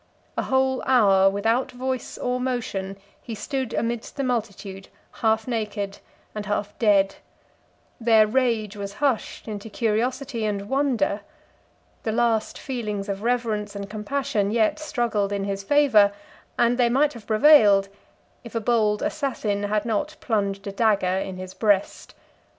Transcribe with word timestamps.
A 0.35 0.41
whole 0.41 0.81
hour, 0.87 1.29
without 1.29 1.69
voice 1.71 2.17
or 2.17 2.39
motion, 2.39 2.97
he 3.21 3.35
stood 3.35 3.71
amidst 3.75 4.15
the 4.15 4.23
multitude 4.23 4.87
half 5.21 5.47
naked 5.47 5.99
and 6.33 6.47
half 6.47 6.75
dead: 6.79 7.17
their 7.99 8.25
rage 8.25 8.75
was 8.75 8.93
hushed 8.95 9.47
into 9.47 9.69
curiosity 9.69 10.43
and 10.43 10.67
wonder: 10.67 11.21
the 12.01 12.11
last 12.11 12.57
feelings 12.57 13.09
of 13.09 13.21
reverence 13.21 13.75
and 13.75 13.91
compassion 13.91 14.49
yet 14.49 14.79
struggled 14.79 15.31
in 15.31 15.43
his 15.43 15.61
favor; 15.61 16.11
and 16.57 16.79
they 16.79 16.89
might 16.89 17.13
have 17.13 17.27
prevailed, 17.27 17.87
if 18.43 18.55
a 18.55 18.59
bold 18.59 19.03
assassin 19.03 19.61
had 19.65 19.85
not 19.85 20.15
plunged 20.19 20.65
a 20.65 20.71
dagger 20.71 21.05
in 21.19 21.37
his 21.37 21.53
breast. 21.53 22.15